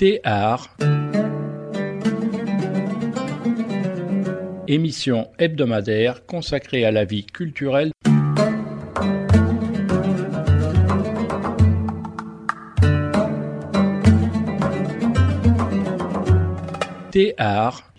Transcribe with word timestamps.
Théâtre 0.00 0.74
Émission 4.66 5.30
hebdomadaire 5.38 6.24
consacrée 6.24 6.86
à 6.86 6.90
la 6.90 7.04
vie 7.04 7.26
culturelle. 7.26 7.92
Théâtre 17.10 17.89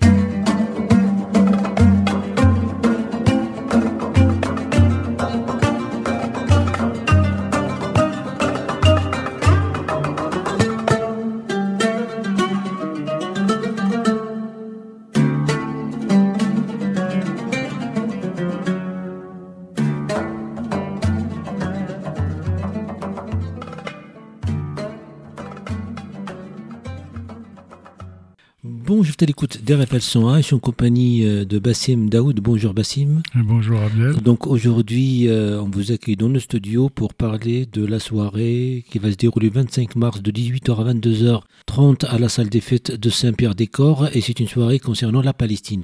Bonjour, 28.93 29.15
je 29.17 29.25
l'écoute 29.25 29.63
d'RFL 29.63 30.01
101, 30.01 30.37
je 30.39 30.41
suis 30.41 30.53
en 30.53 30.59
compagnie 30.59 31.25
euh, 31.25 31.45
de 31.45 31.59
Bassim 31.59 32.09
Daoud. 32.09 32.41
Bonjour 32.41 32.73
Bassim. 32.73 33.21
Bonjour 33.35 33.79
Abdel. 33.79 34.21
Donc 34.21 34.47
aujourd'hui, 34.47 35.29
euh, 35.29 35.61
on 35.61 35.69
vous 35.69 35.93
accueille 35.93 36.17
dans 36.17 36.27
le 36.27 36.41
studio 36.41 36.89
pour 36.89 37.13
parler 37.13 37.65
de 37.65 37.85
la 37.85 37.99
soirée 37.99 38.83
qui 38.91 38.99
va 38.99 39.09
se 39.09 39.15
dérouler 39.15 39.47
le 39.47 39.53
25 39.53 39.95
mars 39.95 40.21
de 40.21 40.29
18h 40.29 40.75
à 40.75 40.93
22h30 40.93 42.05
à 42.05 42.19
la 42.19 42.27
salle 42.27 42.49
des 42.49 42.59
fêtes 42.59 42.91
de 42.91 43.09
Saint-Pierre-des-Corps 43.09 44.09
et 44.11 44.19
c'est 44.19 44.41
une 44.41 44.49
soirée 44.49 44.79
concernant 44.79 45.21
la 45.21 45.31
Palestine. 45.31 45.83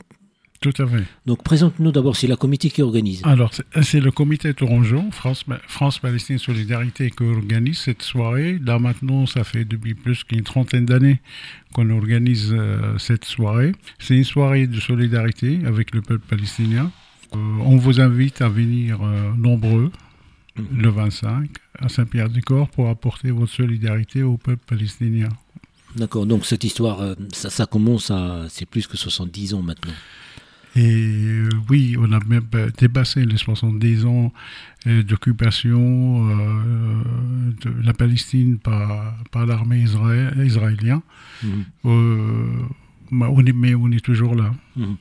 Tout 0.59 0.73
à 0.79 0.87
fait. 0.87 1.03
Donc 1.27 1.43
présente-nous 1.43 1.91
d'abord, 1.91 2.15
c'est 2.15 2.25
la 2.27 2.35
comité 2.35 2.69
qui 2.71 2.81
organise. 2.81 3.21
Alors, 3.25 3.51
c'est- 3.83 3.99
le 3.99 4.11
comité 4.11 4.53
Tourangeau, 4.53 5.03
France, 5.11 5.45
France-Palestine 5.67 6.39
Solidarité, 6.39 7.11
qui 7.11 7.23
organise 7.23 7.77
cette 7.77 8.01
soirée. 8.01 8.59
Là, 8.65 8.79
maintenant, 8.79 9.25
ça 9.27 9.43
fait 9.43 9.65
depuis 9.65 9.93
plus 9.93 10.23
qu'une 10.23 10.41
trentaine 10.41 10.85
d'années 10.85 11.21
qu'on 11.73 11.89
organise 11.91 12.53
euh, 12.53 12.97
cette 12.97 13.25
soirée. 13.25 13.71
C'est 13.99 14.15
une 14.15 14.23
soirée 14.23 14.65
de 14.65 14.79
solidarité 14.79 15.59
avec 15.65 15.93
le 15.93 16.01
peuple 16.01 16.25
palestinien. 16.27 16.91
Euh, 17.33 17.37
on 17.63 17.77
vous 17.77 17.99
invite 18.01 18.41
à 18.41 18.49
venir 18.49 18.99
euh, 19.03 19.31
nombreux 19.37 19.91
le 20.75 20.89
25 20.89 21.49
à 21.77 21.87
Saint-Pierre-du-Corps 21.87 22.69
pour 22.69 22.89
apporter 22.89 23.29
votre 23.29 23.51
solidarité 23.51 24.23
au 24.23 24.37
peuple 24.37 24.63
palestinien. 24.65 25.29
D'accord, 25.95 26.25
donc 26.25 26.45
cette 26.47 26.63
histoire, 26.63 27.15
ça, 27.31 27.49
ça 27.51 27.65
commence 27.67 28.09
à... 28.11 28.45
c'est 28.49 28.65
plus 28.65 28.87
que 28.87 28.97
70 28.97 29.53
ans 29.53 29.61
maintenant. 29.61 29.93
Et 30.75 30.83
euh, 30.83 31.49
oui, 31.69 31.95
on 31.99 32.11
a 32.11 32.19
même 32.25 32.45
euh, 32.55 32.69
dépassé 32.77 33.25
les 33.25 33.37
70 33.37 34.05
ans 34.05 34.31
euh, 34.85 35.01
d'occupation 35.03 36.29
euh, 36.29 37.03
de 37.63 37.73
la 37.83 37.93
Palestine 37.93 38.57
par, 38.59 39.15
par 39.31 39.45
l'armée 39.45 39.83
israé- 39.83 40.45
israélienne. 40.45 41.01
Mhm. 41.43 41.65
Euh, 41.85 42.45
mais 43.09 43.25
on 43.25 43.39
est, 43.45 43.53
mais 43.53 43.73
on 43.73 43.89
est 43.89 44.03
toujours 44.03 44.35
là. 44.35 44.53
Mhm. 44.75 44.97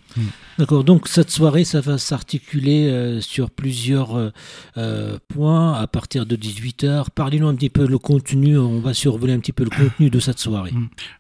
D'accord, 0.59 0.85
donc 0.85 1.09
cette 1.09 1.31
soirée, 1.31 1.65
ça 1.65 1.81
va 1.81 1.99
s'articuler 1.99 2.87
euh, 2.89 3.21
sur 3.21 3.51
plusieurs 3.51 4.33
euh, 4.79 5.19
points 5.29 5.73
à 5.75 5.87
partir 5.89 6.25
de 6.25 6.37
18h. 6.37 7.07
Parlez-nous 7.15 7.49
un 7.49 7.55
petit 7.57 7.69
peu 7.69 7.87
le 7.87 7.99
contenu, 7.99 8.57
on 8.59 8.79
va 8.81 8.95
survoler 8.95 9.33
un 9.33 9.41
petit 9.41 9.53
peu 9.53 9.65
le 9.65 9.71
contenu 9.71 10.09
de 10.09 10.21
cette 10.21 10.39
soirée. 10.39 10.73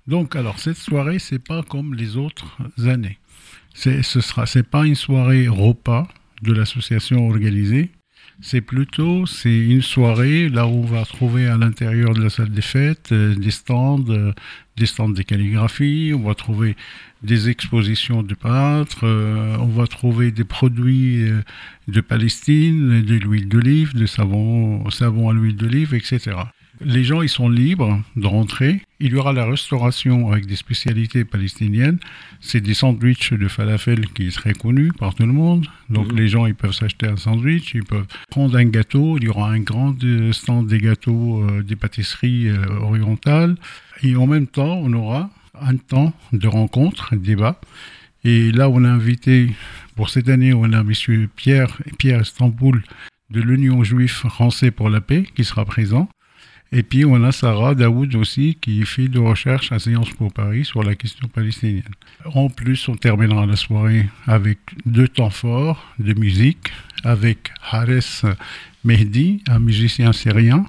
Donc, 0.07 0.37
alors, 0.37 0.61
cette 0.61 0.77
soirée, 0.79 1.19
c'est 1.19 1.41
pas 1.41 1.63
comme 1.65 1.93
les 1.95 2.17
autres 2.17 2.57
années. 2.87 3.19
C'est, 3.77 4.03
ce 4.03 4.23
sera, 4.23 4.47
c'est 4.47 4.63
pas 4.67 4.87
une 4.87 4.95
soirée 4.95 5.49
repas 5.49 6.09
de 6.43 6.55
l'association 6.55 7.29
organisée. 7.29 7.91
C'est 8.41 8.63
plutôt, 8.63 9.27
c'est 9.27 9.55
une 9.55 9.83
soirée 9.83 10.49
là 10.49 10.67
où 10.67 10.79
on 10.79 10.87
va 10.87 11.05
trouver 11.05 11.47
à 11.47 11.59
l'intérieur 11.59 12.15
de 12.15 12.23
la 12.23 12.31
salle 12.31 12.51
des 12.51 12.63
fêtes 12.63 13.13
euh, 13.13 13.35
des 13.35 13.51
stands, 13.51 14.03
euh, 14.09 14.33
des 14.79 14.87
stands 14.87 15.11
de 15.11 15.23
calligraphie. 15.23 16.13
On 16.15 16.23
va 16.27 16.35
trouver 16.35 16.75
des 17.23 17.51
expositions 17.51 18.23
de 18.23 18.35
peintres. 18.35 19.05
euh, 19.05 19.57
on 19.59 19.67
va 19.67 19.87
trouver 19.87 20.31
des 20.33 20.45
produits 20.45 21.29
euh, 21.29 21.43
de 21.89 22.01
Palestine, 22.01 23.03
de 23.03 23.15
l'huile 23.17 23.49
d'olive, 23.49 23.95
de 23.95 24.07
savon, 24.07 24.89
savon 24.91 25.29
à 25.29 25.35
l'huile 25.35 25.57
d'olive, 25.57 25.93
etc. 25.95 26.37
Les 26.81 27.05
gens, 27.05 27.23
ils 27.23 27.29
sont 27.29 27.49
libres 27.49 28.03
de 28.17 28.27
rentrer. 28.27 28.83
Il 29.01 29.13
y 29.13 29.17
aura 29.17 29.33
la 29.33 29.47
restauration 29.47 30.31
avec 30.31 30.47
des 30.47 30.57
spécialités 30.57 31.25
palestiniennes. 31.25 31.99
C'est 32.41 32.61
des 32.61 32.75
sandwichs 32.75 33.33
de 33.33 33.49
falafel 33.49 34.09
qui 34.09 34.29
est 34.29 34.31
très 34.35 34.53
connu 34.53 34.93
par 34.93 35.15
tout 35.15 35.25
le 35.27 35.33
monde. 35.33 35.67
Donc 35.89 36.13
Mhm. 36.13 36.19
les 36.19 36.29
gens, 36.29 36.47
ils 36.47 36.55
peuvent 36.55 36.73
s'acheter 36.73 37.07
un 37.07 37.17
sandwich, 37.17 37.73
ils 37.75 37.85
peuvent 37.85 38.07
prendre 38.31 38.57
un 38.57 38.65
gâteau. 38.65 39.17
Il 39.19 39.25
y 39.25 39.29
aura 39.29 39.51
un 39.51 39.61
grand 39.61 39.95
euh, 40.05 40.33
stand 40.33 40.67
des 40.67 40.79
gâteaux, 40.79 41.43
euh, 41.43 41.63
des 41.63 41.77
pâtisseries 41.77 42.49
euh, 42.49 42.67
orientales. 42.81 43.57
Et 44.03 44.15
en 44.17 44.27
même 44.27 44.47
temps, 44.47 44.79
on 44.83 44.93
aura 44.93 45.31
un 45.61 45.77
temps 45.77 46.13
de 46.33 46.47
rencontre, 46.49 47.15
de 47.15 47.21
débat. 47.21 47.59
Et 48.25 48.53
là, 48.53 48.69
on 48.69 48.85
a 48.85 48.89
invité, 48.91 49.49
pour 49.95 50.11
cette 50.11 50.29
année, 50.29 50.53
on 50.53 50.73
a 50.73 50.83
monsieur 50.83 51.29
Pierre, 51.37 51.79
Pierre 51.99 52.23
Istanbul 52.23 52.83
de 53.31 53.41
l'Union 53.41 53.83
juive 53.83 54.11
français 54.11 54.71
pour 54.71 54.91
la 54.91 55.01
paix 55.01 55.25
qui 55.35 55.45
sera 55.45 55.65
présent. 55.65 56.09
Et 56.73 56.83
puis 56.83 57.05
on 57.05 57.23
a 57.23 57.33
Sarah 57.33 57.75
Daoud 57.75 58.15
aussi 58.17 58.59
qui 58.61 58.85
fait 58.85 59.09
de 59.09 59.19
recherche 59.19 59.71
à 59.71 59.79
Sciences 59.79 60.11
Po 60.11 60.31
Paris 60.31 60.65
sur 60.65 60.83
la 60.83 60.95
question 60.95 61.29
palestinienne. 61.29 61.83
En 62.25 62.49
plus, 62.49 62.89
on 62.89 62.97
terminera 62.97 63.47
la 63.47 63.57
soirée 63.57 64.07
avec 64.27 64.59
deux 64.85 65.09
temps 65.09 65.31
forts 65.31 65.85
de 65.99 66.13
musique, 66.15 66.73
avec 67.05 67.53
Hares 67.71 68.35
Mehdi, 68.85 69.43
un 69.49 69.61
musicien 69.61 70.13
syrien 70.13 70.67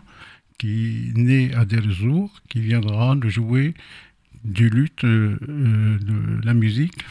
qui 0.58 1.10
est 1.10 1.18
né 1.18 1.54
à 1.54 1.66
Deir 1.66 1.84
Zour, 1.92 2.32
qui 2.50 2.62
viendra 2.62 3.16
nous 3.16 3.30
jouer 3.30 3.74
du 4.44 4.70
luth, 4.70 5.04
euh, 5.04 5.38
de 5.42 6.46
la 6.46 6.54
musique. 6.54 7.06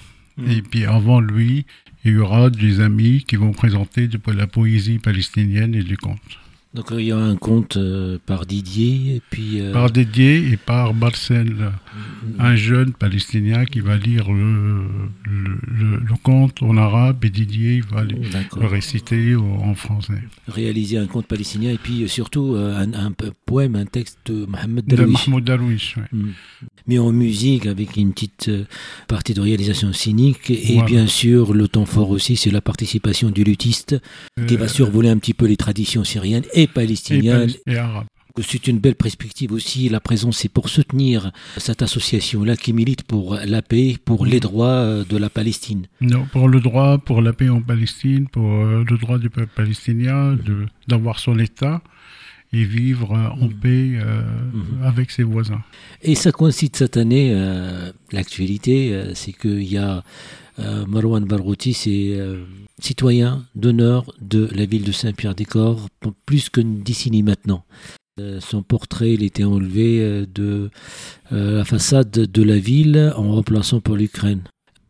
Et 0.49 0.63
puis 0.63 0.85
avant 0.85 1.21
lui, 1.21 1.65
il 2.05 2.13
y 2.13 2.19
aura 2.19 2.51
des 2.51 2.81
amis 2.81 3.25
qui 3.27 3.37
vont 3.37 3.53
présenter 3.53 4.07
de 4.07 4.21
la 4.33 4.47
poésie 4.47 4.99
palestinienne 4.99 5.75
et 5.75 5.83
du 5.83 5.97
conte. 5.97 6.39
Donc 6.77 6.93
euh, 6.93 7.01
il 7.01 7.07
y 7.07 7.13
a 7.13 7.17
un 7.17 7.37
conte 7.37 7.79
euh, 7.79 8.19
par 8.27 8.45
Didier, 8.45 9.17
et 9.17 9.23
puis... 9.31 9.61
euh, 9.63 9.73
Par 9.73 9.91
Dédié 9.91 10.51
et 10.53 10.59
par 10.59 10.93
Barcel, 10.93 11.73
un 12.39 12.55
jeune 12.55 12.93
palestinien 12.93 13.65
qui 13.65 13.81
va 13.81 13.97
lire 13.97 14.31
le, 14.31 14.83
le, 15.25 15.59
le- 15.81 16.01
le 16.01 16.15
conte 16.23 16.63
en 16.63 16.77
arabe 16.77 17.25
et 17.25 17.31
Didier 17.31 17.77
il 17.77 17.83
va 17.85 18.05
le, 18.05 18.67
réciter 18.67 19.35
en 19.37 19.75
français. 19.75 20.23
Réaliser 20.49 20.99
un 20.99 21.07
conte 21.07 21.27
palestinien, 21.27 21.71
et 21.73 21.79
puis 21.79 22.07
surtout 22.09 22.55
un, 22.57 23.13
poème, 23.47 23.75
un 23.77 23.87
texte 23.87 24.19
de 24.27 24.45
Mohamed 24.45 24.85
De 24.87 24.97
Darwish. 24.97 25.27
Mahmoud 25.29 25.45
Darwish. 25.45 25.97
Mm. 26.13 26.29
Mais 26.87 26.99
en 26.99 27.13
musique, 27.13 27.67
avec 27.67 27.97
une 27.97 28.13
petite 28.13 28.49
euh, 28.49 28.65
partie 29.09 29.35
de 29.35 29.41
réalisation 29.41 29.93
scénique, 29.93 30.51
et 30.51 30.75
Voilà. 30.75 30.87
bien 30.87 31.07
sûr, 31.07 31.53
le 31.55 31.69
temps 31.69 31.87
fort 31.87 32.11
aussi, 32.11 32.37
c'est 32.37 32.51
la 32.51 32.61
participation 32.61 33.31
du 33.31 33.43
luthiste, 33.45 33.97
qui 34.47 34.55
Euh, 34.55 34.59
va 34.59 34.69
survoler 34.69 35.09
un 35.09 35.19
petit 35.19 35.35
peu 35.35 35.47
les 35.47 35.57
traditions 35.57 36.05
syriennes 36.05 36.45
et 36.55 36.63
et, 36.63 36.67
palestiniennes. 36.67 37.51
pal- 37.67 37.75
et 37.75 37.77
arabe. 37.79 38.07
C'est 38.43 38.67
une 38.67 38.79
belle 38.79 38.97
perspective 38.97 39.51
aussi, 39.53 39.89
la 39.89 39.99
présence, 39.99 40.37
c'est 40.37 40.51
pour 40.51 40.69
soutenir 40.69 41.33
cette 41.57 41.81
association-là 41.81 42.55
qui 42.57 42.75
milite 42.75 43.03
pour 43.03 43.35
la 43.47 43.63
paix, 43.63 43.97
pour 44.05 44.27
les 44.27 44.41
droits 44.41 44.67
euh, 44.85 45.05
de 45.09 45.17
la 45.17 45.31
Palestine. 45.31 45.87
Non, 46.03 46.27
pour 46.31 46.47
le 46.49 46.61
droit, 46.61 46.99
pour 46.99 47.23
la 47.23 47.33
paix 47.33 47.49
en 47.49 47.63
Palestine, 47.63 48.29
pour 48.29 48.45
euh, 48.53 48.85
le 48.89 48.99
droit 48.99 49.19
du 49.19 49.31
peuple 49.31 49.53
palestinien 49.57 50.37
d'avoir 50.87 51.19
son 51.19 51.39
État 51.39 51.81
et 52.57 52.65
vivre 52.65 53.13
en 53.13 53.49
paix 53.63 53.87
euh, 53.97 54.23
Mhm. 54.53 54.83
avec 54.91 55.11
ses 55.11 55.23
voisins. 55.23 55.63
Et 56.03 56.15
ça 56.15 56.31
coïncide 56.33 56.75
cette 56.77 56.97
année, 56.97 57.33
euh, 57.35 57.91
l'actualité, 58.13 58.77
euh, 58.95 59.13
c'est 59.15 59.33
qu'il 59.33 59.65
y 59.65 59.77
a 59.77 60.03
euh, 60.59 60.87
Marwan 60.87 61.25
Barghouti, 61.25 61.75
c'est 61.75 62.11
euh, 62.19 62.45
citoyen 62.81 63.45
d'honneur 63.55 64.01
de 64.21 64.49
la 64.55 64.65
ville 64.65 64.85
de 64.85 64.93
Saint-Pierre-des-Corps, 64.93 65.89
pour 66.01 66.13
plus 66.25 66.49
qu'une 66.49 66.83
décennie 66.83 67.23
maintenant. 67.23 67.63
Euh, 68.19 68.41
son 68.41 68.63
portrait 68.63 69.13
il 69.13 69.23
était 69.23 69.45
enlevé 69.45 70.25
de 70.35 70.71
euh, 71.33 71.59
la 71.59 71.65
façade 71.67 72.11
de 72.11 72.43
la 72.43 72.59
ville 72.59 73.13
en 73.17 73.33
remplaçant 73.33 73.81
pour 73.81 73.97
l'Ukraine. 73.97 74.41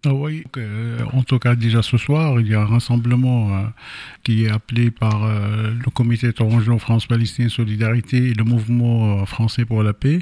Oui, 0.09 0.45
euh, 0.57 0.99
en 1.13 1.25
tout 1.25 1.41
cas 1.41 1.57
déjà 1.57 1.83
ce 1.83 1.97
soir, 1.99 2.41
il 2.41 2.47
y 2.47 2.55
a 2.55 2.61
un 2.61 2.67
rassemblement 2.67 3.57
euh, 3.57 3.63
qui 4.23 4.45
est 4.45 4.49
appelé 4.49 4.93
par 4.93 5.25
euh, 5.25 5.73
le 5.73 5.91
comité 5.91 6.33
Tourangeau 6.33 6.79
France-Palestine 6.79 7.49
Solidarité 7.49 8.29
et 8.29 8.35
le 8.35 8.45
mouvement 8.45 9.27
français 9.27 9.65
pour 9.65 9.83
la 9.83 9.93
paix. 9.93 10.21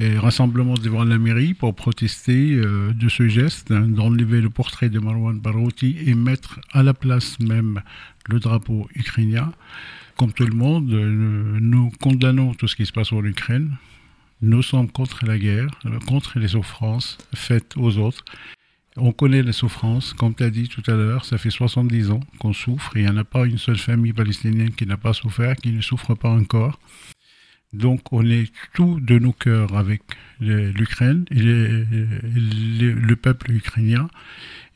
Rassemblement 0.00 0.74
devant 0.74 1.02
la 1.02 1.18
mairie 1.18 1.54
pour 1.54 1.74
protester 1.74 2.54
de 2.54 3.08
ce 3.08 3.26
geste 3.26 3.72
hein, 3.72 3.80
d'enlever 3.88 4.40
le 4.40 4.48
portrait 4.48 4.88
de 4.88 5.00
Marwan 5.00 5.40
Barouti 5.40 5.96
et 6.06 6.14
mettre 6.14 6.60
à 6.70 6.84
la 6.84 6.94
place 6.94 7.40
même 7.40 7.80
le 8.28 8.38
drapeau 8.38 8.88
ukrainien. 8.94 9.52
Comme 10.16 10.32
tout 10.32 10.46
le 10.46 10.54
monde, 10.54 10.88
nous 10.88 11.90
condamnons 12.00 12.54
tout 12.54 12.68
ce 12.68 12.76
qui 12.76 12.86
se 12.86 12.92
passe 12.92 13.12
en 13.12 13.24
Ukraine 13.24 13.76
Nous 14.40 14.62
sommes 14.62 14.88
contre 14.88 15.26
la 15.26 15.36
guerre, 15.36 15.70
contre 16.06 16.38
les 16.38 16.48
souffrances 16.48 17.18
faites 17.34 17.76
aux 17.76 17.98
autres. 17.98 18.24
On 19.00 19.12
connaît 19.12 19.42
les 19.42 19.52
souffrances, 19.52 20.12
comme 20.12 20.34
tu 20.34 20.42
as 20.42 20.50
dit 20.50 20.68
tout 20.68 20.82
à 20.90 20.94
l'heure, 20.94 21.24
ça 21.24 21.38
fait 21.38 21.50
70 21.50 22.10
ans 22.10 22.20
qu'on 22.38 22.52
souffre. 22.52 22.96
Il 22.96 23.02
n'y 23.02 23.08
en 23.08 23.16
a 23.16 23.24
pas 23.24 23.46
une 23.46 23.58
seule 23.58 23.78
famille 23.78 24.12
palestinienne 24.12 24.72
qui 24.72 24.86
n'a 24.86 24.96
pas 24.96 25.12
souffert, 25.12 25.54
qui 25.56 25.70
ne 25.70 25.80
souffre 25.80 26.14
pas 26.14 26.30
encore. 26.30 26.80
Donc 27.72 28.12
on 28.12 28.24
est 28.24 28.50
tout 28.74 28.98
de 29.00 29.18
nos 29.18 29.32
cœurs 29.32 29.76
avec 29.76 30.02
l'Ukraine 30.40 31.26
et 31.30 31.36
le 31.42 33.14
peuple 33.14 33.52
ukrainien. 33.52 34.08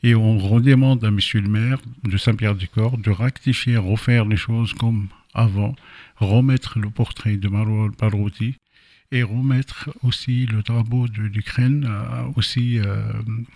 Et 0.03 0.15
on 0.15 0.37
redemande 0.37 1.03
à 1.03 1.07
M. 1.07 1.19
le 1.33 1.49
maire 1.49 1.79
de 2.03 2.17
Saint-Pierre-du-Corps 2.17 2.97
de 2.97 3.09
rectifier, 3.09 3.77
refaire 3.77 4.25
les 4.25 4.37
choses 4.37 4.73
comme 4.73 5.07
avant, 5.33 5.75
remettre 6.17 6.79
le 6.79 6.89
portrait 6.89 7.37
de 7.37 7.47
Marwal 7.47 7.91
Parouti 7.91 8.55
et 9.13 9.21
remettre 9.21 9.91
aussi 10.01 10.47
le 10.47 10.63
drapeau 10.63 11.07
de 11.07 11.21
l'Ukraine 11.21 11.87
euh, 11.87 12.23
aussi 12.35 12.79
euh, 12.79 13.03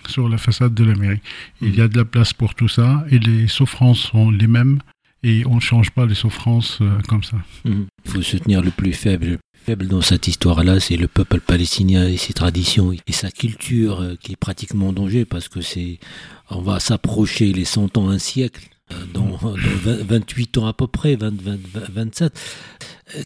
sur 0.08 0.30
la 0.30 0.38
façade 0.38 0.74
de 0.74 0.84
la 0.84 0.96
mairie. 0.96 1.20
Il 1.62 1.76
y 1.76 1.82
a 1.82 1.88
de 1.88 1.98
la 1.98 2.06
place 2.06 2.32
pour 2.32 2.54
tout 2.54 2.68
ça 2.68 3.04
et 3.10 3.18
les 3.18 3.48
souffrances 3.48 4.00
sont 4.00 4.30
les 4.30 4.48
mêmes 4.48 4.80
et 5.24 5.46
on 5.48 5.56
ne 5.56 5.60
change 5.60 5.90
pas 5.90 6.06
les 6.06 6.16
souffrances 6.16 6.78
euh, 6.82 7.00
comme 7.08 7.24
ça. 7.24 7.38
Il 7.66 7.88
faut 8.06 8.22
soutenir 8.22 8.62
le 8.62 8.70
plus 8.70 8.94
faible. 8.94 9.26
Le 9.26 9.38
plus 9.38 9.66
faible 9.66 9.88
dans 9.88 10.02
cette 10.02 10.28
histoire-là, 10.28 10.80
c'est 10.80 10.96
le 10.96 11.08
peuple 11.08 11.40
palestinien 11.40 12.08
et 12.08 12.18
ses 12.18 12.34
traditions 12.34 12.94
et 12.94 13.12
sa 13.12 13.32
culture 13.32 14.16
qui 14.22 14.34
est 14.34 14.38
pratiquement 14.38 14.90
en 14.90 14.94
danger 14.94 15.26
parce 15.26 15.50
que 15.50 15.62
c'est, 15.62 15.98
on 16.52 16.62
va 16.62 16.80
s'approcher 16.80 17.52
les 17.52 17.66
100 17.66 17.98
ans, 17.98 18.10
un 18.10 18.20
siècle 18.20 18.70
dans, 19.14 19.38
28 19.38 20.58
ans 20.58 20.68
à 20.68 20.74
peu 20.74 20.88
près, 20.88 21.16
20, 21.16 21.34
27. 21.90 22.34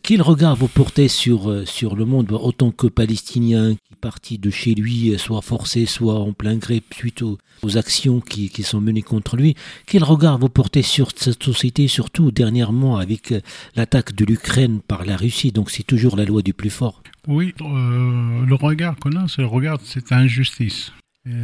Quel 0.04 0.22
regard 0.22 0.56
vous 0.56 0.68
portez 0.68 1.08
sur, 1.08 1.50
euh, 1.50 1.66
sur 1.66 1.96
le 1.96 2.06
monde 2.06 2.32
autant 2.32 2.72
que 2.72 2.88
palestinien 2.88 3.74
qui 3.74 3.96
partit 4.00 4.38
de 4.38 4.52
chez 4.52 4.76
lui, 4.76 5.18
soit 5.18 5.42
forcé, 5.42 5.88
soit 5.88 6.20
en 6.20 6.34
plein 6.34 6.56
gré 6.58 6.84
suite 6.94 7.24
aux, 7.24 7.38
actions 7.76 8.22
qui, 8.22 8.50
qui, 8.50 8.64
sont 8.64 8.82
menées 8.82 9.02
contre 9.02 9.38
lui 9.38 9.56
Quel 9.86 10.04
regard 10.04 10.38
vous 10.38 10.50
portez 10.50 10.82
sur 10.82 11.12
cette 11.16 11.44
société, 11.44 11.88
surtout 11.88 12.32
dernièrement 12.32 12.98
avec 12.98 13.32
euh, 13.32 13.42
l'attaque 13.76 14.14
de 14.14 14.26
l'Ukraine 14.26 14.82
par 14.82 15.06
la 15.06 15.18
Russie? 15.18 15.52
Donc 15.52 15.72
c'est 15.72 15.84
toujours 15.84 16.16
la 16.16 16.26
loi 16.26 16.42
du 16.42 16.54
plus 16.54 16.70
fort. 16.70 17.02
Oui, 17.28 17.54
euh, 17.62 18.46
le 18.46 18.56
regard 18.56 18.96
qu'on 18.98 19.16
a, 19.16 19.28
c'est 19.28 19.44
regard, 19.44 19.80
c'est 19.84 20.12
injustice. 20.12 20.92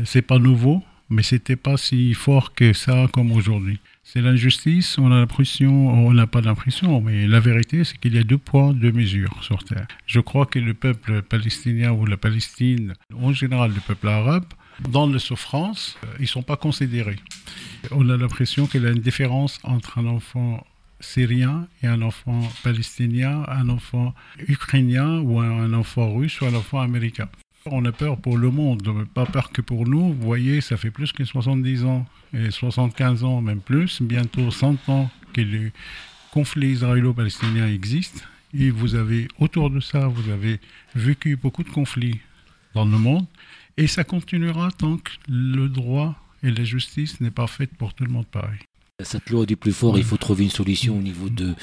C'est 0.06 0.24
pas 0.24 0.40
nouveau, 0.40 0.82
mais 1.10 1.24
c'était 1.24 1.56
pas 1.56 1.78
si 1.78 2.14
fort 2.14 2.54
que 2.54 2.74
ça 2.74 3.08
comme 3.12 3.32
aujourd'hui. 3.32 3.80
C'est 4.04 4.22
l'injustice, 4.22 4.98
on 4.98 5.12
a 5.12 5.20
l'impression, 5.20 5.90
on 5.90 6.14
n'a 6.14 6.28
pas 6.28 6.42
l'impression, 6.42 7.02
mais 7.02 7.28
la 7.28 7.40
vérité, 7.40 7.84
c'est 7.84 7.98
qu'il 7.98 8.16
y 8.16 8.20
a 8.20 8.24
deux 8.24 8.38
poids, 8.38 8.74
deux 8.74 8.92
mesures 8.92 9.44
sur 9.44 9.64
Terre. 9.64 9.88
Je 10.06 10.20
crois 10.20 10.46
que 10.46 10.60
le 10.60 10.74
peuple 10.74 11.22
palestinien 11.22 11.92
ou 11.92 12.06
la 12.06 12.18
Palestine, 12.18 12.94
en 13.14 13.34
général 13.34 13.74
le 13.74 13.82
peuple 13.82 14.08
arabe, 14.08 14.46
dans 14.90 15.08
les 15.08 15.20
souffrances, 15.20 15.98
euh, 16.04 16.14
ils 16.20 16.24
ne 16.24 16.28
sont 16.28 16.44
pas 16.44 16.56
considérés. 16.56 17.18
On 17.92 18.08
a 18.10 18.18
l'impression 18.18 18.68
qu'il 18.68 18.84
y 18.84 18.86
a 18.86 18.92
une 18.92 19.00
différence 19.00 19.60
entre 19.64 19.98
un 19.98 20.06
enfant 20.06 20.66
syrien 21.00 21.68
et 21.84 21.88
un 21.88 22.02
enfant 22.02 22.42
palestinien, 22.64 23.44
un 23.48 23.70
enfant 23.70 24.14
ukrainien 24.48 25.20
ou 25.20 25.40
un 25.40 25.74
enfant 25.74 26.14
russe 26.14 26.42
ou 26.42 26.46
un 26.46 26.54
enfant 26.54 26.80
américain. 26.80 27.30
On 27.72 27.86
a 27.86 27.92
peur 27.92 28.18
pour 28.18 28.38
le 28.38 28.50
monde, 28.50 29.08
pas 29.14 29.26
peur 29.26 29.52
que 29.52 29.62
pour 29.62 29.88
nous. 29.88 30.14
Vous 30.14 30.22
voyez, 30.22 30.62
ça 30.62 30.78
fait 30.78 30.92
plus 30.92 31.12
que 31.12 31.24
70 31.24 31.86
ans, 31.86 32.06
et 32.34 32.52
75 32.52 33.24
ans 33.24 33.42
même 33.42 33.60
plus, 33.60 34.02
bientôt 34.02 34.52
100 34.52 34.90
ans 34.90 35.10
que 35.34 35.42
le 35.42 35.72
conflit 36.32 36.72
israélo-palestinien 36.72 37.68
existe. 37.68 38.28
Et 38.54 38.70
vous 38.70 38.96
avez, 38.96 39.28
autour 39.40 39.70
de 39.70 39.80
ça, 39.80 40.08
vous 40.08 40.30
avez 40.30 40.60
vécu 40.96 41.36
beaucoup 41.36 41.64
de 41.64 41.70
conflits 41.70 42.20
dans 42.74 42.86
le 42.86 42.98
monde. 42.98 43.26
Et 43.76 43.88
ça 43.88 44.04
continuera 44.04 44.72
tant 44.72 44.98
que 44.98 45.12
le 45.28 45.68
droit 45.68 46.16
et 46.44 46.52
la 46.52 46.64
justice 46.64 47.20
n'est 47.22 47.32
pas 47.32 47.48
faite 47.48 47.76
pour 47.78 47.94
tout 47.94 48.06
le 48.06 48.12
monde 48.12 48.28
pareil. 48.28 48.60
Cette 49.04 49.30
loi 49.30 49.46
du 49.46 49.56
plus 49.56 49.74
fort, 49.74 49.98
il 50.00 50.04
faut 50.04 50.18
trouver 50.18 50.46
une 50.46 50.50
solution 50.50 50.98
au 50.98 51.02
niveau 51.02 51.30
de, 51.30 51.54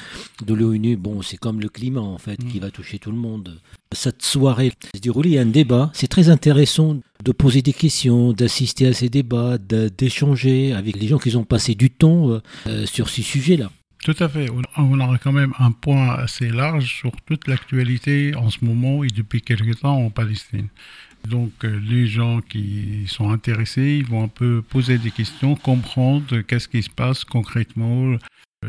de 0.45 0.53
l'ONU. 0.53 0.95
Bon, 0.95 1.21
c'est 1.21 1.35
comme 1.35 1.59
le 1.59 1.67
climat, 1.67 1.99
en 1.99 2.17
fait, 2.17 2.37
qui 2.37 2.59
mm. 2.59 2.61
va 2.61 2.71
toucher 2.71 2.97
tout 2.97 3.11
le 3.11 3.17
monde. 3.17 3.59
Cette 3.91 4.23
soirée 4.23 4.71
se 4.93 4.99
déroule, 4.99 5.27
il 5.27 5.33
y 5.33 5.37
a 5.37 5.41
un 5.41 5.45
débat. 5.45 5.91
C'est 5.93 6.07
très 6.07 6.29
intéressant 6.29 6.99
de 7.23 7.31
poser 7.31 7.61
des 7.61 7.73
questions, 7.73 8.33
d'assister 8.33 8.87
à 8.87 8.93
ces 8.93 9.09
débats, 9.09 9.57
d'échanger 9.57 10.73
avec 10.73 10.97
les 10.97 11.07
gens 11.07 11.17
qui 11.17 11.35
ont 11.35 11.43
passé 11.43 11.75
du 11.75 11.89
temps 11.89 12.29
euh, 12.29 12.41
euh, 12.67 12.85
sur 12.85 13.09
ces 13.09 13.21
sujets-là. 13.21 13.71
Tout 14.03 14.15
à 14.19 14.29
fait. 14.29 14.47
On 14.77 14.99
aura 14.99 15.17
quand 15.17 15.31
même 15.31 15.53
un 15.57 15.71
point 15.71 16.11
assez 16.15 16.49
large 16.49 16.85
sur 16.85 17.11
toute 17.25 17.47
l'actualité 17.47 18.35
en 18.35 18.51
ce 18.51 18.63
moment 18.63 19.03
et 19.03 19.07
depuis 19.07 19.41
quelques 19.41 19.79
temps 19.79 19.97
en 19.97 20.11
Palestine. 20.11 20.67
Donc 21.27 21.51
euh, 21.63 21.79
les 21.89 22.07
gens 22.07 22.41
qui 22.41 23.05
sont 23.07 23.31
intéressés, 23.31 23.97
ils 23.99 24.05
vont 24.05 24.23
un 24.23 24.27
peu 24.27 24.61
poser 24.61 24.97
des 24.97 25.11
questions, 25.11 25.55
comprendre 25.55 26.41
qu'est-ce 26.41 26.67
qui 26.67 26.83
se 26.83 26.89
passe 26.89 27.23
concrètement, 27.23 28.17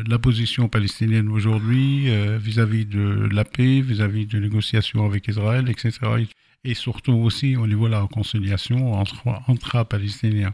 la 0.07 0.19
position 0.19 0.67
palestinienne 0.69 1.29
aujourd'hui 1.29 2.09
euh, 2.09 2.37
vis-à-vis 2.37 2.85
de 2.85 3.27
la 3.31 3.45
paix, 3.45 3.81
vis-à-vis 3.81 4.25
de 4.25 4.39
négociations 4.39 5.05
avec 5.05 5.27
Israël, 5.27 5.69
etc. 5.69 5.91
Et 6.63 6.73
surtout 6.73 7.13
aussi 7.13 7.55
au 7.55 7.67
niveau 7.67 7.87
de 7.87 7.91
la 7.91 8.01
réconciliation 8.01 8.93
entre, 8.93 9.23
entre 9.47 9.83
Palestiniens. 9.85 10.53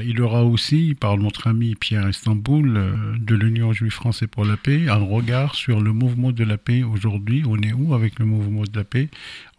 Il 0.00 0.18
y 0.18 0.20
aura 0.20 0.42
aussi, 0.42 0.96
par 0.98 1.16
notre 1.16 1.46
ami 1.46 1.76
Pierre 1.76 2.08
Istanbul 2.08 3.16
de 3.16 3.34
l'Union 3.36 3.72
juive 3.72 3.92
française 3.92 4.28
pour 4.28 4.44
la 4.44 4.56
paix, 4.56 4.88
un 4.88 4.96
regard 4.96 5.54
sur 5.54 5.80
le 5.80 5.92
mouvement 5.92 6.32
de 6.32 6.42
la 6.42 6.58
paix 6.58 6.82
aujourd'hui. 6.82 7.44
On 7.46 7.58
est 7.58 7.72
où 7.72 7.94
avec 7.94 8.18
le 8.18 8.24
mouvement 8.24 8.64
de 8.64 8.76
la 8.76 8.82
paix 8.82 9.08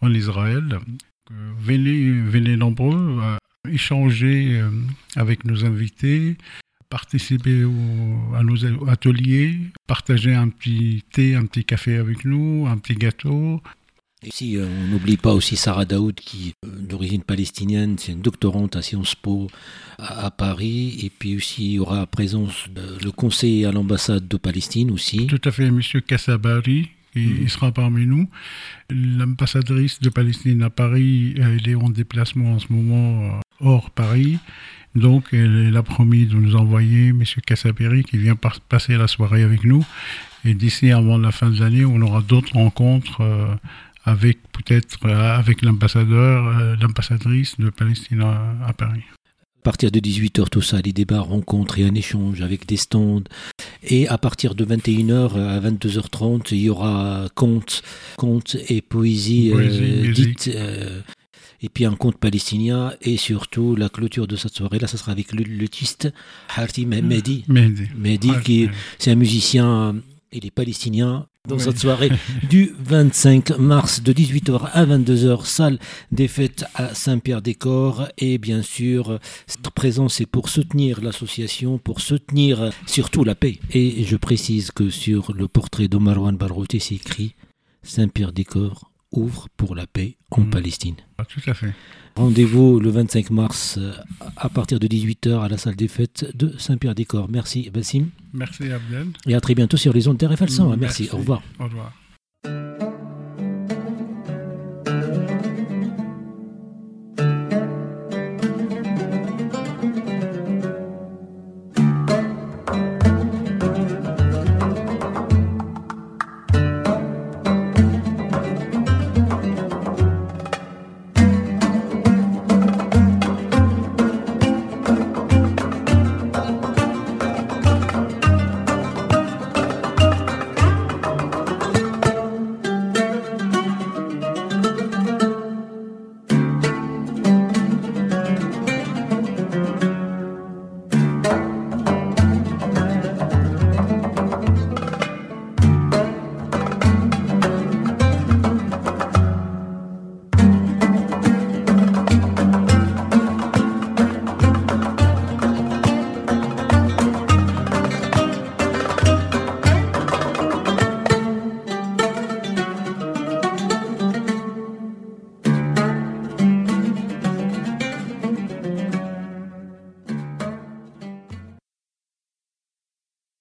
en 0.02 0.14
Israël? 0.14 0.80
Venez, 1.32 2.58
nombreux 2.58 3.20
à 3.22 3.40
échanger 3.70 4.60
euh, 4.60 4.70
avec 5.16 5.46
nos 5.46 5.66
invités, 5.66 6.38
participer 6.90 7.64
à 8.36 8.44
nos 8.44 8.66
ateliers, 8.90 9.58
partager 9.88 10.34
un 10.34 10.50
petit 10.50 11.04
thé, 11.12 11.36
un 11.36 11.46
petit 11.46 11.66
café 11.66 11.98
avec 11.98 12.26
nous, 12.26 12.68
un 12.68 12.78
petit 12.78 12.96
gâteau. 12.96 13.62
Ici, 14.26 14.58
euh, 14.58 14.68
on 14.68 14.88
n'oublie 14.88 15.18
pas 15.18 15.34
aussi 15.34 15.56
Sarah 15.56 15.86
Daoud, 15.86 16.16
qui 16.16 16.50
est 16.50 16.68
euh, 16.68 16.80
d'origine 16.80 17.22
palestinienne, 17.22 17.98
c'est 18.00 18.14
une 18.14 18.22
doctorante 18.22 18.76
à 18.76 18.82
Sciences 18.82 19.14
Po 19.14 19.50
à, 20.00 20.32
Paris. 20.32 20.98
Et 21.04 21.10
puis 21.10 21.36
aussi, 21.36 21.66
il 21.66 21.72
y 21.74 21.80
aura 21.80 22.08
présence 22.08 22.66
le 22.76 23.12
conseiller 23.12 23.66
à 23.66 23.72
l'ambassade 23.72 24.28
de 24.28 24.38
Palestine 24.38 24.92
aussi. 24.92 25.28
Tout 25.28 25.42
à 25.44 25.52
fait, 25.52 25.66
M. 25.66 25.82
Kassabari, 26.08 26.90
il, 27.16 27.42
il 27.44 27.50
sera 27.50 27.72
parmi 27.72 28.06
nous. 28.06 28.28
L'ambassadrice 28.90 30.00
de 30.02 30.10
Palestine 30.10 30.64
à 30.64 30.70
Paris, 30.70 31.36
elle 31.38 31.68
est 31.68 31.76
en 31.76 31.90
déplacement 31.90 32.54
en 32.54 32.60
ce 32.60 32.72
moment 32.72 33.38
euh, 33.38 33.40
hors 33.60 33.92
Paris. 33.92 34.40
Donc, 34.96 35.26
elle, 35.34 35.76
a 35.76 35.84
promis 35.84 36.26
de 36.26 36.36
nous 36.36 36.56
envoyer 36.56 37.10
M. 37.10 37.24
Kassaberi 37.46 38.04
qui 38.04 38.18
vient 38.18 38.38
passer 38.70 38.96
la 38.98 39.08
soirée 39.08 39.44
avec 39.44 39.64
nous. 39.64 39.86
Et 40.46 40.54
d'ici 40.54 40.92
avant 40.92 41.18
la 41.18 41.32
fin 41.32 41.50
de 41.50 41.60
l'année, 41.60 41.86
on 41.86 42.02
aura 42.02 42.22
d'autres 42.22 42.54
rencontres 42.54 43.22
euh, 43.22 43.48
avec 44.06 44.38
peut-être 44.52 44.98
euh, 45.06 45.38
avec 45.38 45.62
l'ambassadeur, 45.64 46.78
l'ambassadrice 46.80 47.60
de 47.60 47.70
Palestine 47.70 48.22
à 48.22 48.74
Paris 48.74 49.04
à 49.66 49.72
partir 49.72 49.90
de 49.90 50.00
18h, 50.00 50.50
tout 50.52 50.62
ça, 50.62 50.80
les 50.80 50.94
débats, 50.94 51.22
rencontres 51.22 51.80
et 51.80 51.86
un 51.86 51.96
échange 51.96 52.44
avec 52.44 52.68
des 52.68 52.78
stands. 52.78 53.24
Et 53.82 54.08
à 54.08 54.20
partir 54.20 54.54
de 54.54 54.64
21h 54.64 55.40
à 55.40 55.60
22h30, 55.60 56.50
il 56.52 56.60
y 56.60 56.70
aura 56.70 57.26
contes, 57.34 57.82
contes 58.16 58.58
et 58.70 58.84
poésie, 58.84 59.52
euh, 59.56 60.14
dite. 60.14 60.52
Et 61.66 61.70
puis 61.70 61.86
un 61.86 61.96
conte 61.96 62.18
palestinien 62.18 62.94
et 63.02 63.18
surtout 63.18 63.76
la 63.76 63.90
clôture 63.90 64.28
de 64.28 64.36
cette 64.36 64.54
soirée 64.54 64.78
là 64.78 64.86
ça 64.86 64.98
sera 64.98 65.14
avec 65.14 65.34
le 65.34 65.42
luthiste 65.42 66.14
Harti 66.56 66.86
Mehdi. 66.86 67.44
Mehdi, 67.48 67.88
Mehdi 67.98 68.30
qui 68.44 68.70
c'est 69.00 69.10
un 69.10 69.16
musicien 69.16 69.96
il 70.32 70.46
est 70.46 70.52
palestinien 70.52 71.26
dans 71.48 71.58
cette 71.58 71.80
soirée 71.80 72.12
du 72.50 72.76
25 72.78 73.58
mars 73.58 74.04
de 74.04 74.14
18h 74.14 74.70
à 74.74 74.86
22h, 74.86 75.44
salle 75.46 75.80
des 76.12 76.28
fêtes 76.28 76.66
à 76.76 76.94
Saint-Pierre-des-Corps. 76.94 78.10
Et 78.20 78.38
bien 78.38 78.62
sûr, 78.62 79.20
cette 79.48 79.70
présence 79.72 80.22
est 80.22 80.26
pour 80.26 80.50
soutenir 80.50 81.02
l'association, 81.02 81.78
pour 81.78 82.02
soutenir 82.02 82.72
surtout 82.86 83.24
la 83.24 83.36
paix. 83.36 83.60
Et 83.72 84.04
je 84.04 84.18
précise 84.18 84.72
que 84.72 84.90
sur 84.90 85.34
le 85.34 85.48
portrait 85.48 85.88
de 85.88 85.98
Marwan 85.98 86.36
Barouti, 86.36 86.80
c'est 86.80 86.96
écrit 86.96 87.36
Saint-Pierre-des-Corps 87.84 88.92
ouvre 89.18 89.48
pour 89.58 89.76
la 89.76 89.88
paix 89.88 90.18
en 90.32 90.42
mm. 90.42 90.50
Palestine. 90.50 90.96
Ah, 91.18 91.26
tout 91.26 91.42
à 91.48 91.54
fait. 91.54 91.74
Rendez-vous 92.16 92.80
le 92.80 92.90
25 92.90 93.30
mars 93.32 93.78
euh, 93.78 93.94
à 94.38 94.48
partir 94.48 94.80
de 94.80 94.88
18h 94.88 95.42
à 95.42 95.50
la 95.50 95.58
salle 95.58 95.76
des 95.76 95.88
fêtes 95.88 96.26
de 96.36 96.58
Saint-Pierre-des-Corps. 96.58 97.28
Merci 97.30 97.70
Bassim. 97.70 98.08
Merci 98.34 98.72
Abdel. 98.72 99.08
Et 99.28 99.36
à 99.36 99.42
très 99.42 99.56
bientôt 99.56 99.78
sur 99.78 99.94
les 99.94 100.08
ondes 100.08 100.18
d'RFL 100.18 100.50
100. 100.50 100.78
Merci. 100.78 100.80
Merci. 100.80 101.10
Au 101.12 101.18
revoir. 101.18 101.42
Au 101.60 101.66
revoir. 101.66 101.92